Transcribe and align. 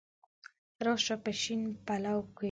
را 0.85 0.93
شه 1.05 1.15
په 1.23 1.31
شین 1.41 1.61
پلو 1.85 2.17
کي 2.35 2.39